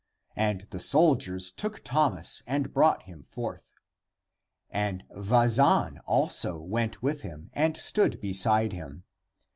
[0.35, 3.71] And the soldiers took Thomas and brought him forth.
[4.71, 9.03] And Vazan also went with him and stood beside him.